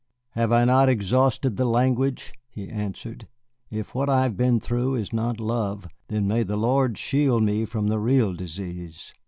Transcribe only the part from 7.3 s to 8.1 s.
me from the